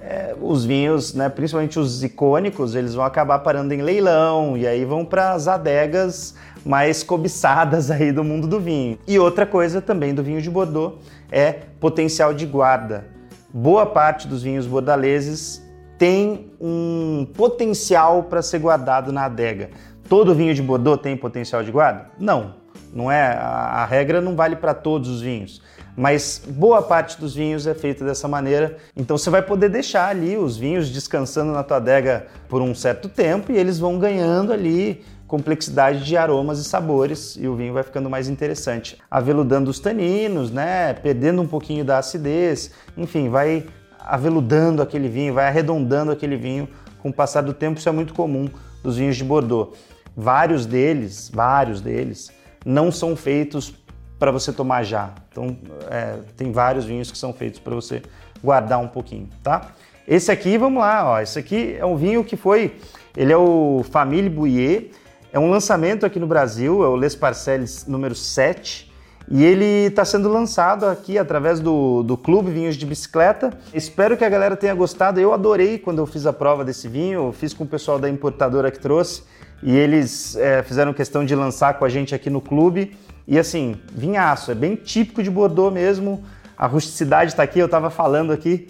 é, 0.00 0.34
os 0.40 0.64
vinhos, 0.64 1.14
né, 1.14 1.28
principalmente 1.28 1.78
os 1.78 2.02
icônicos, 2.02 2.74
eles 2.74 2.94
vão 2.94 3.04
acabar 3.04 3.38
parando 3.38 3.72
em 3.72 3.82
leilão 3.82 4.56
e 4.56 4.66
aí 4.66 4.84
vão 4.84 5.04
para 5.04 5.32
as 5.32 5.46
adegas 5.46 6.34
mais 6.64 7.02
cobiçadas 7.02 7.90
aí 7.90 8.10
do 8.10 8.24
mundo 8.24 8.46
do 8.48 8.58
vinho. 8.58 8.98
E 9.06 9.18
outra 9.18 9.46
coisa 9.46 9.80
também 9.80 10.12
do 10.12 10.22
vinho 10.22 10.42
de 10.42 10.50
Bordeaux 10.50 10.94
é 11.30 11.52
potencial 11.52 12.34
de 12.34 12.46
guarda. 12.46 13.06
Boa 13.52 13.86
parte 13.86 14.26
dos 14.26 14.42
vinhos 14.42 14.66
bordaleses 14.66 15.61
tem 16.02 16.50
um 16.60 17.24
potencial 17.32 18.24
para 18.24 18.42
ser 18.42 18.58
guardado 18.58 19.12
na 19.12 19.26
adega. 19.26 19.70
Todo 20.08 20.34
vinho 20.34 20.52
de 20.52 20.60
Bordeaux 20.60 21.00
tem 21.00 21.16
potencial 21.16 21.62
de 21.62 21.70
guarda? 21.70 22.10
Não, 22.18 22.56
não 22.92 23.08
é. 23.08 23.34
A, 23.34 23.82
a 23.82 23.86
regra 23.86 24.20
não 24.20 24.34
vale 24.34 24.56
para 24.56 24.74
todos 24.74 25.08
os 25.08 25.22
vinhos, 25.22 25.62
mas 25.96 26.42
boa 26.44 26.82
parte 26.82 27.20
dos 27.20 27.36
vinhos 27.36 27.68
é 27.68 27.74
feita 27.74 28.04
dessa 28.04 28.26
maneira. 28.26 28.78
Então 28.96 29.16
você 29.16 29.30
vai 29.30 29.42
poder 29.42 29.68
deixar 29.68 30.08
ali 30.08 30.36
os 30.36 30.56
vinhos 30.56 30.90
descansando 30.90 31.52
na 31.52 31.62
tua 31.62 31.76
adega 31.76 32.26
por 32.48 32.60
um 32.60 32.74
certo 32.74 33.08
tempo 33.08 33.52
e 33.52 33.56
eles 33.56 33.78
vão 33.78 33.96
ganhando 33.96 34.52
ali 34.52 35.04
complexidade 35.28 36.04
de 36.04 36.16
aromas 36.16 36.58
e 36.58 36.64
sabores 36.64 37.36
e 37.36 37.46
o 37.46 37.54
vinho 37.54 37.72
vai 37.72 37.84
ficando 37.84 38.10
mais 38.10 38.28
interessante, 38.28 38.98
aveludando 39.08 39.68
os 39.68 39.78
taninos, 39.78 40.50
né, 40.50 40.94
perdendo 40.94 41.40
um 41.40 41.46
pouquinho 41.46 41.84
da 41.84 41.98
acidez, 41.98 42.72
enfim, 42.96 43.28
vai 43.28 43.64
aveludando 44.06 44.82
aquele 44.82 45.08
vinho, 45.08 45.34
vai 45.34 45.46
arredondando 45.46 46.12
aquele 46.12 46.36
vinho 46.36 46.68
com 47.00 47.08
o 47.08 47.12
passar 47.12 47.42
do 47.42 47.52
tempo, 47.52 47.78
isso 47.78 47.88
é 47.88 47.92
muito 47.92 48.14
comum 48.14 48.48
dos 48.82 48.96
vinhos 48.96 49.16
de 49.16 49.24
Bordeaux. 49.24 49.76
Vários 50.16 50.66
deles, 50.66 51.30
vários 51.32 51.80
deles, 51.80 52.30
não 52.64 52.92
são 52.92 53.16
feitos 53.16 53.74
para 54.18 54.30
você 54.30 54.52
tomar 54.52 54.84
já. 54.84 55.10
Então, 55.30 55.56
é, 55.90 56.18
tem 56.36 56.52
vários 56.52 56.84
vinhos 56.84 57.10
que 57.10 57.18
são 57.18 57.32
feitos 57.32 57.58
para 57.58 57.74
você 57.74 58.02
guardar 58.42 58.78
um 58.78 58.88
pouquinho, 58.88 59.28
tá? 59.42 59.72
Esse 60.06 60.30
aqui, 60.30 60.58
vamos 60.58 60.80
lá, 60.80 61.10
ó. 61.10 61.20
Esse 61.20 61.38
aqui 61.38 61.76
é 61.78 61.86
um 61.86 61.96
vinho 61.96 62.22
que 62.22 62.36
foi, 62.36 62.76
ele 63.16 63.32
é 63.32 63.36
o 63.36 63.84
Famille 63.90 64.28
Bouillet, 64.28 64.90
é 65.32 65.38
um 65.38 65.50
lançamento 65.50 66.04
aqui 66.04 66.20
no 66.20 66.26
Brasil, 66.26 66.84
é 66.84 66.88
o 66.88 66.94
Les 66.94 67.16
Parcelles 67.16 67.86
número 67.86 68.14
7, 68.14 68.91
e 69.30 69.44
ele 69.44 69.86
está 69.86 70.04
sendo 70.04 70.28
lançado 70.28 70.86
aqui 70.86 71.16
através 71.16 71.60
do, 71.60 72.02
do 72.02 72.16
Clube 72.16 72.50
Vinhos 72.50 72.76
de 72.76 72.84
Bicicleta. 72.84 73.52
Espero 73.72 74.16
que 74.16 74.24
a 74.24 74.28
galera 74.28 74.56
tenha 74.56 74.74
gostado. 74.74 75.20
Eu 75.20 75.32
adorei 75.32 75.78
quando 75.78 75.98
eu 75.98 76.06
fiz 76.06 76.26
a 76.26 76.32
prova 76.32 76.64
desse 76.64 76.88
vinho, 76.88 77.28
eu 77.28 77.32
fiz 77.32 77.54
com 77.54 77.64
o 77.64 77.66
pessoal 77.66 77.98
da 77.98 78.08
importadora 78.08 78.70
que 78.70 78.78
trouxe, 78.78 79.22
e 79.62 79.76
eles 79.76 80.36
é, 80.36 80.62
fizeram 80.62 80.92
questão 80.92 81.24
de 81.24 81.34
lançar 81.34 81.78
com 81.78 81.84
a 81.84 81.88
gente 81.88 82.14
aqui 82.14 82.28
no 82.28 82.40
clube. 82.40 82.96
E 83.26 83.38
assim, 83.38 83.76
vinhaço, 83.92 84.50
é 84.50 84.54
bem 84.54 84.74
típico 84.74 85.22
de 85.22 85.30
Bordeaux 85.30 85.72
mesmo. 85.72 86.24
A 86.56 86.66
rusticidade 86.66 87.30
está 87.30 87.42
aqui, 87.42 87.58
eu 87.58 87.66
estava 87.66 87.90
falando 87.90 88.32
aqui. 88.32 88.68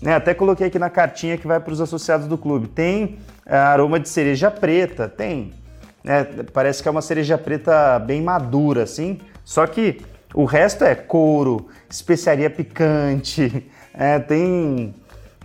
Né, 0.00 0.14
até 0.14 0.32
coloquei 0.32 0.68
aqui 0.68 0.78
na 0.78 0.88
cartinha 0.88 1.36
que 1.36 1.46
vai 1.46 1.60
para 1.60 1.72
os 1.72 1.80
associados 1.80 2.26
do 2.26 2.38
clube. 2.38 2.68
Tem 2.68 3.18
é, 3.44 3.56
aroma 3.56 4.00
de 4.00 4.08
cereja 4.08 4.50
preta, 4.50 5.08
tem 5.08 5.52
né? 6.08 6.26
Parece 6.52 6.82
que 6.82 6.88
é 6.88 6.90
uma 6.90 7.02
cereja 7.02 7.36
preta 7.36 7.98
bem 7.98 8.22
madura, 8.22 8.84
assim. 8.84 9.20
Só 9.48 9.66
que 9.66 10.02
o 10.34 10.44
resto 10.44 10.84
é 10.84 10.94
couro, 10.94 11.68
especiaria 11.88 12.50
picante, 12.50 13.66
é, 13.94 14.18
tem 14.18 14.94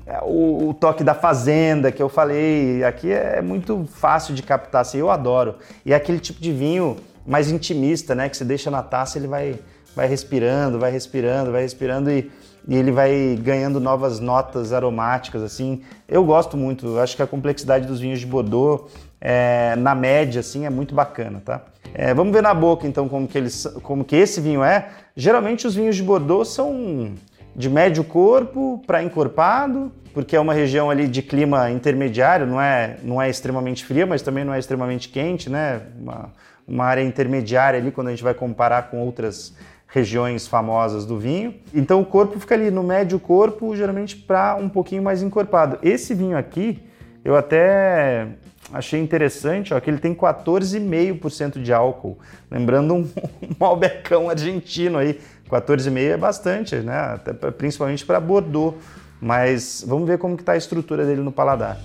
é, 0.05 0.19
o, 0.23 0.67
o, 0.67 0.73
toque 0.73 1.05
da 1.05 1.13
fazenda 1.13 1.89
que 1.89 2.03
eu 2.03 2.09
falei. 2.09 2.83
Aqui 2.83 3.13
é 3.13 3.41
muito 3.41 3.87
fácil 3.93 4.35
de 4.35 4.43
captar, 4.43 4.81
assim, 4.81 4.97
eu 4.97 5.09
adoro. 5.09 5.55
E 5.85 5.93
é 5.93 5.95
aquele 5.95 6.19
tipo 6.19 6.41
de 6.41 6.51
vinho 6.51 6.97
mais 7.25 7.49
intimista, 7.49 8.13
né? 8.13 8.27
Que 8.27 8.35
você 8.35 8.43
deixa 8.43 8.69
na 8.69 8.83
taça 8.83 9.17
ele 9.17 9.27
vai, 9.27 9.57
vai 9.95 10.05
respirando, 10.05 10.77
vai 10.77 10.91
respirando, 10.91 11.53
vai 11.53 11.61
respirando 11.61 12.11
e, 12.11 12.29
e 12.67 12.75
ele 12.75 12.91
vai 12.91 13.39
ganhando 13.41 13.79
novas 13.79 14.19
notas 14.19 14.73
aromáticas, 14.73 15.41
assim. 15.41 15.81
Eu 16.09 16.25
gosto 16.25 16.57
muito, 16.57 16.99
acho 16.99 17.15
que 17.15 17.21
a 17.21 17.27
complexidade 17.27 17.87
dos 17.87 18.01
vinhos 18.01 18.19
de 18.19 18.25
Bordeaux, 18.25 18.91
é, 19.21 19.77
na 19.77 19.95
média, 19.95 20.41
assim, 20.41 20.65
é 20.65 20.69
muito 20.69 20.93
bacana, 20.93 21.41
tá? 21.45 21.61
É, 21.93 22.13
vamos 22.13 22.33
ver 22.33 22.41
na 22.41 22.53
boca, 22.53 22.87
então, 22.87 23.07
como 23.07 23.27
que, 23.27 23.37
eles, 23.37 23.67
como 23.83 24.03
que 24.03 24.15
esse 24.15 24.41
vinho 24.41 24.63
é. 24.63 24.89
Geralmente 25.15 25.67
os 25.67 25.75
vinhos 25.75 25.95
de 25.95 26.01
Bordeaux 26.03 26.49
são 26.49 27.13
de 27.55 27.69
médio 27.69 28.03
corpo 28.03 28.81
para 28.87 29.03
encorpado, 29.03 29.91
porque 30.13 30.35
é 30.35 30.39
uma 30.39 30.53
região 30.53 30.89
ali 30.89 31.07
de 31.07 31.21
clima 31.21 31.69
intermediário, 31.69 32.47
não 32.47 32.59
é, 32.59 32.97
não 33.03 33.21
é 33.21 33.29
extremamente 33.29 33.85
fria, 33.85 34.07
mas 34.07 34.23
também 34.23 34.43
não 34.43 34.53
é 34.53 34.59
extremamente 34.59 35.09
quente, 35.09 35.49
né? 35.49 35.81
Uma, 35.99 36.33
uma 36.67 36.85
área 36.85 37.03
intermediária 37.03 37.79
ali 37.79 37.91
quando 37.91 38.07
a 38.07 38.11
gente 38.11 38.23
vai 38.23 38.33
comparar 38.33 38.89
com 38.89 38.99
outras 38.99 39.55
regiões 39.87 40.47
famosas 40.47 41.05
do 41.05 41.19
vinho. 41.19 41.53
Então 41.71 42.01
o 42.01 42.05
corpo 42.05 42.39
fica 42.39 42.55
ali 42.55 42.71
no 42.71 42.81
médio 42.81 43.19
corpo, 43.19 43.75
geralmente 43.75 44.15
para 44.15 44.55
um 44.55 44.67
pouquinho 44.67 45.03
mais 45.03 45.21
encorpado. 45.21 45.77
Esse 45.83 46.15
vinho 46.15 46.35
aqui, 46.35 46.81
eu 47.23 47.35
até 47.35 48.29
achei 48.73 48.99
interessante, 48.99 49.73
ó, 49.73 49.79
que 49.79 49.89
ele 49.89 49.99
tem 49.99 50.15
14,5% 50.15 51.61
de 51.61 51.71
álcool. 51.71 52.17
Lembrando 52.49 52.95
um, 52.95 53.01
um 53.41 53.55
malbecão 53.59 54.29
argentino 54.29 54.97
aí. 54.97 55.19
14,5 55.49 55.97
é 55.99 56.17
bastante, 56.17 56.75
né? 56.77 56.97
Até, 56.97 57.33
principalmente 57.51 58.03
para 58.05 58.19
Bordeaux. 58.19 58.75
Mas 59.21 59.85
vamos 59.87 60.07
ver 60.07 60.17
como 60.17 60.35
está 60.35 60.53
a 60.53 60.57
estrutura 60.57 61.05
dele 61.05 61.21
no 61.21 61.31
paladar. 61.31 61.79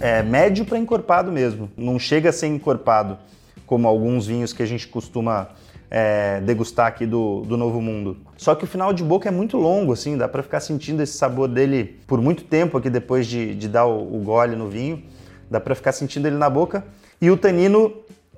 É 0.00 0.22
médio 0.22 0.64
para 0.64 0.78
encorpado 0.78 1.32
mesmo, 1.32 1.68
não 1.76 1.98
chega 1.98 2.30
a 2.30 2.32
ser 2.32 2.46
encorpado 2.46 3.18
como 3.66 3.88
alguns 3.88 4.26
vinhos 4.26 4.52
que 4.52 4.62
a 4.62 4.66
gente 4.66 4.86
costuma 4.86 5.48
é, 5.90 6.40
degustar 6.40 6.86
aqui 6.86 7.06
do, 7.06 7.42
do 7.42 7.56
Novo 7.56 7.80
Mundo. 7.80 8.18
Só 8.36 8.54
que 8.54 8.64
o 8.64 8.66
final 8.66 8.92
de 8.92 9.02
boca 9.02 9.28
é 9.28 9.32
muito 9.32 9.56
longo, 9.56 9.92
assim, 9.92 10.16
dá 10.16 10.28
para 10.28 10.42
ficar 10.42 10.60
sentindo 10.60 11.02
esse 11.02 11.16
sabor 11.16 11.48
dele 11.48 12.00
por 12.06 12.20
muito 12.20 12.44
tempo 12.44 12.76
aqui 12.76 12.90
depois 12.90 13.26
de, 13.26 13.54
de 13.54 13.68
dar 13.68 13.86
o, 13.86 14.16
o 14.16 14.20
gole 14.20 14.56
no 14.56 14.68
vinho, 14.68 15.02
dá 15.50 15.60
para 15.60 15.74
ficar 15.74 15.92
sentindo 15.92 16.26
ele 16.26 16.36
na 16.36 16.50
boca. 16.50 16.84
E 17.20 17.30
o 17.30 17.36
tanino 17.36 17.92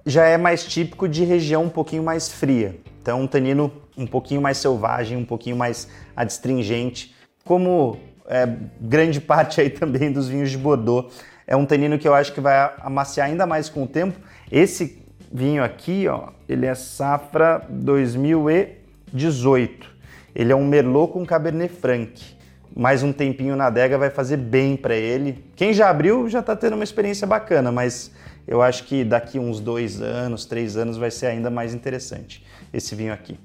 já 0.05 0.25
é 0.25 0.37
mais 0.37 0.65
típico 0.65 1.09
de 1.09 1.25
região 1.25 1.65
um 1.65 1.69
pouquinho 1.69 2.03
mais 2.03 2.29
fria. 2.29 2.79
Então, 3.03 3.23
um 3.23 3.27
tanino 3.27 3.73
um 3.97 4.07
pouquinho 4.07 4.41
mais 4.41 4.59
selvagem, 4.59 5.17
um 5.17 5.25
pouquinho 5.25 5.57
mais 5.57 5.89
adstringente, 6.15 7.15
como 7.45 7.99
é, 8.27 8.47
grande 8.81 9.21
parte 9.23 9.61
aí 9.61 9.71
também 9.71 10.13
dos 10.13 10.29
vinhos 10.29 10.51
de 10.51 10.59
Bordeaux. 10.59 11.13
É 11.47 11.57
um 11.57 11.65
tanino 11.65 11.99
que 11.99 12.07
eu 12.07 12.15
acho 12.15 12.33
que 12.33 12.41
vai 12.41 12.73
amaciar 12.81 13.27
ainda 13.27 13.47
mais 13.47 13.69
com 13.69 13.83
o 13.83 13.87
tempo. 13.87 14.19
Esse 14.53 15.03
vinho 15.33 15.63
aqui, 15.63 16.09
ó, 16.09 16.31
ele 16.49 16.67
é 16.67 16.75
safra 16.75 17.63
2018. 17.69 19.87
Ele 20.35 20.53
é 20.53 20.57
um 20.57 20.67
Merlot 20.67 21.13
com 21.13 21.27
Cabernet 21.27 21.75
Franc. 21.75 22.37
Mais 22.75 23.03
um 23.03 23.13
tempinho 23.13 23.55
na 23.57 23.67
adega 23.67 23.99
vai 23.99 24.11
fazer 24.11 24.37
bem 24.37 24.77
para 24.77 24.95
ele. 24.95 25.45
Quem 25.57 25.73
já 25.73 25.91
abriu 25.91 26.29
já 26.29 26.39
está 26.41 26.55
tendo 26.55 26.75
uma 26.75 26.85
experiência 26.85 27.27
bacana, 27.27 27.73
mas 27.73 28.13
eu 28.47 28.63
acho 28.63 28.85
que 28.85 29.03
daqui 29.05 29.39
uns 29.39 29.61
dois 29.61 30.01
anos, 30.01 30.47
três 30.47 30.77
anos 30.77 30.97
vai 30.97 31.11
ser 31.11 31.27
ainda 31.27 31.51
mais 31.51 31.75
interessante 31.75 32.47
esse 32.73 32.95
vinho 32.95 33.13
aqui. 33.13 33.39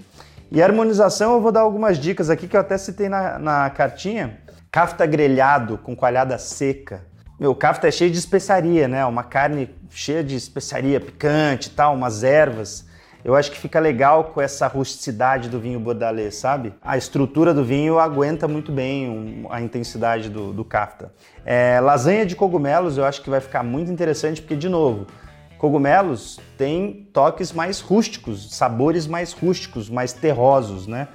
E 0.51 0.61
harmonização 0.61 1.33
eu 1.33 1.41
vou 1.41 1.51
dar 1.51 1.61
algumas 1.61 1.97
dicas 1.97 2.29
aqui 2.29 2.47
que 2.47 2.55
eu 2.55 2.61
até 2.61 2.77
citei 2.77 3.09
na, 3.09 3.39
na 3.39 3.69
cartinha. 3.69 4.37
Cafta 4.71 5.05
grelhado 5.05 5.77
com 5.77 5.95
coalhada 5.95 6.37
seca. 6.37 7.01
Meu, 7.39 7.53
cafta 7.55 7.87
é 7.87 7.91
cheio 7.91 8.11
de 8.11 8.17
especiaria, 8.17 8.87
né? 8.87 9.05
Uma 9.05 9.23
carne 9.23 9.69
cheia 9.89 10.23
de 10.23 10.35
especiaria 10.35 10.99
picante 10.99 11.69
e 11.69 11.71
tal, 11.71 11.95
umas 11.95 12.23
ervas 12.23 12.85
eu 13.23 13.35
acho 13.35 13.51
que 13.51 13.57
fica 13.57 13.79
legal 13.79 14.25
com 14.25 14.41
essa 14.41 14.67
rusticidade 14.67 15.47
do 15.47 15.57
vinho 15.57 15.79
bordalês, 15.79 16.35
sabe? 16.35 16.73
A 16.81 16.97
estrutura 16.97 17.53
do 17.53 17.63
vinho 17.63 17.97
aguenta 17.97 18.49
muito 18.49 18.69
bem 18.69 19.45
a 19.49 19.61
intensidade 19.61 20.29
do, 20.29 20.51
do 20.51 20.65
kafta. 20.65 21.13
É, 21.45 21.79
lasanha 21.79 22.25
de 22.25 22.35
cogumelos 22.35 22.97
eu 22.97 23.05
acho 23.05 23.21
que 23.21 23.29
vai 23.29 23.39
ficar 23.39 23.63
muito 23.63 23.89
interessante 23.89 24.41
porque, 24.41 24.57
de 24.57 24.67
novo, 24.67 25.07
cogumelos 25.57 26.37
têm 26.57 27.07
toques 27.13 27.53
mais 27.53 27.79
rústicos, 27.79 28.53
sabores 28.53 29.07
mais 29.07 29.31
rústicos, 29.31 29.89
mais 29.89 30.11
terrosos, 30.11 30.85
né? 30.85 31.07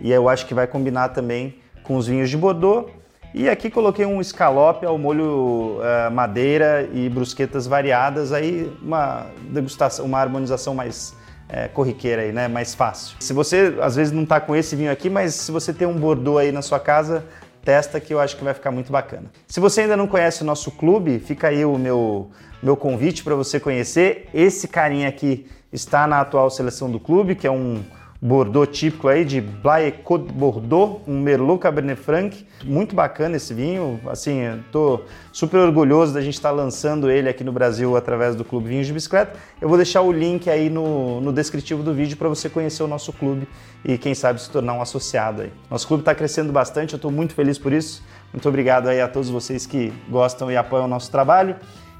E 0.00 0.10
eu 0.10 0.30
acho 0.30 0.46
que 0.46 0.54
vai 0.54 0.66
combinar 0.66 1.10
também 1.10 1.58
com 1.82 1.96
os 1.96 2.06
vinhos 2.06 2.30
de 2.30 2.38
Bordeaux. 2.38 2.90
E 3.32 3.48
aqui 3.48 3.70
coloquei 3.70 4.04
um 4.04 4.20
escalope 4.20 4.84
ao 4.84 4.98
molho 4.98 5.78
uh, 5.78 6.10
madeira 6.12 6.88
e 6.92 7.08
brusquetas 7.08 7.66
variadas, 7.66 8.32
aí 8.32 8.70
uma 8.82 9.26
degustação, 9.50 10.04
uma 10.04 10.18
harmonização 10.18 10.74
mais 10.74 11.14
é, 11.48 11.68
corriqueira 11.68 12.22
aí, 12.22 12.32
né? 12.32 12.48
Mais 12.48 12.74
fácil. 12.74 13.16
Se 13.20 13.32
você 13.32 13.76
às 13.80 13.96
vezes 13.96 14.12
não 14.12 14.24
está 14.24 14.40
com 14.40 14.54
esse 14.54 14.74
vinho 14.74 14.90
aqui, 14.90 15.08
mas 15.10 15.34
se 15.34 15.52
você 15.52 15.72
tem 15.72 15.86
um 15.86 15.94
Bordeaux 15.94 16.38
aí 16.38 16.52
na 16.52 16.62
sua 16.62 16.80
casa, 16.80 17.24
testa 17.64 18.00
que 18.00 18.14
eu 18.14 18.20
acho 18.20 18.36
que 18.36 18.44
vai 18.44 18.54
ficar 18.54 18.70
muito 18.70 18.90
bacana. 18.90 19.30
Se 19.46 19.60
você 19.60 19.82
ainda 19.82 19.96
não 19.96 20.06
conhece 20.06 20.42
o 20.42 20.44
nosso 20.44 20.70
clube, 20.70 21.18
fica 21.18 21.48
aí 21.48 21.64
o 21.64 21.76
meu, 21.78 22.30
meu 22.62 22.76
convite 22.76 23.22
para 23.22 23.34
você 23.34 23.60
conhecer. 23.60 24.28
Esse 24.32 24.68
carinha 24.68 25.08
aqui 25.08 25.46
está 25.72 26.06
na 26.06 26.20
atual 26.20 26.50
seleção 26.50 26.90
do 26.90 26.98
clube, 26.98 27.34
que 27.34 27.46
é 27.46 27.50
um 27.50 27.82
Bordeaux 28.22 28.66
típico 28.70 29.08
aí 29.08 29.24
de 29.24 29.40
Blaye 29.40 29.92
Côte 29.92 30.30
Bordeaux, 30.30 31.00
um 31.08 31.20
Merlot 31.20 31.58
Cabernet 31.58 31.98
Franc. 31.98 32.46
Muito 32.62 32.94
bacana 32.94 33.36
esse 33.36 33.54
vinho. 33.54 33.98
Assim, 34.06 34.42
estou 34.66 35.06
super 35.32 35.56
orgulhoso 35.58 36.12
da 36.12 36.20
gente 36.20 36.34
estar 36.34 36.50
tá 36.50 36.54
lançando 36.54 37.10
ele 37.10 37.30
aqui 37.30 37.42
no 37.42 37.50
Brasil 37.50 37.96
através 37.96 38.36
do 38.36 38.44
Clube 38.44 38.68
Vinhos 38.68 38.86
de 38.86 38.92
Bicicleta. 38.92 39.38
Eu 39.58 39.68
vou 39.68 39.78
deixar 39.78 40.02
o 40.02 40.12
link 40.12 40.50
aí 40.50 40.68
no, 40.68 41.22
no 41.22 41.32
descritivo 41.32 41.82
do 41.82 41.94
vídeo 41.94 42.18
para 42.18 42.28
você 42.28 42.50
conhecer 42.50 42.82
o 42.82 42.86
nosso 42.86 43.10
clube 43.10 43.48
e 43.82 43.96
quem 43.96 44.14
sabe 44.14 44.42
se 44.42 44.50
tornar 44.50 44.74
um 44.74 44.82
associado 44.82 45.40
aí. 45.40 45.52
Nosso 45.70 45.88
clube 45.88 46.02
está 46.02 46.14
crescendo 46.14 46.52
bastante, 46.52 46.92
eu 46.92 46.98
estou 46.98 47.10
muito 47.10 47.32
feliz 47.32 47.58
por 47.58 47.72
isso. 47.72 48.02
Muito 48.34 48.46
obrigado 48.46 48.88
aí 48.88 49.00
a 49.00 49.08
todos 49.08 49.30
vocês 49.30 49.64
que 49.64 49.92
gostam 50.10 50.52
e 50.52 50.56
apoiam 50.58 50.84
o 50.84 50.88
nosso 50.88 51.10
trabalho. 51.10 51.56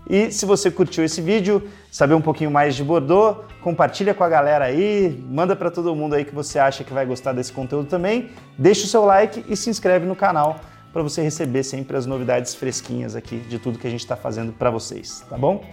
E 0.08 0.30
se 0.32 0.44
você 0.44 0.70
curtiu 0.70 1.04
esse 1.04 1.20
vídeo, 1.20 1.68
saber 1.90 2.14
um 2.14 2.20
pouquinho 2.20 2.50
mais 2.50 2.74
de 2.74 2.82
Bordeaux, 2.82 3.44
compartilha 3.62 4.12
com 4.12 4.24
a 4.24 4.28
galera 4.28 4.64
aí, 4.64 5.22
manda 5.28 5.54
para 5.54 5.70
todo 5.70 5.94
mundo 5.94 6.14
aí 6.14 6.24
que 6.24 6.34
você 6.34 6.58
acha 6.58 6.82
que 6.82 6.92
vai 6.92 7.06
gostar 7.06 7.32
desse 7.32 7.52
conteúdo 7.52 7.88
também. 7.88 8.30
Deixa 8.58 8.84
o 8.84 8.88
seu 8.88 9.04
like 9.04 9.44
e 9.48 9.56
se 9.56 9.70
inscreve 9.70 10.06
no 10.06 10.16
canal 10.16 10.58
para 10.92 11.02
você 11.02 11.22
receber 11.22 11.62
sempre 11.62 11.96
as 11.96 12.06
novidades 12.06 12.54
fresquinhas 12.54 13.14
aqui 13.14 13.38
de 13.38 13.58
tudo 13.58 13.78
que 13.78 13.86
a 13.86 13.90
gente 13.90 14.00
está 14.00 14.16
fazendo 14.16 14.52
para 14.52 14.70
vocês, 14.70 15.24
tá 15.28 15.38
bom? 15.38 15.64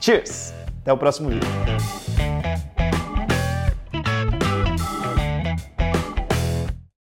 Cheers! 0.00 0.52
Até 0.82 0.92
o 0.92 0.98
próximo 0.98 1.30
vídeo. 1.30 2.53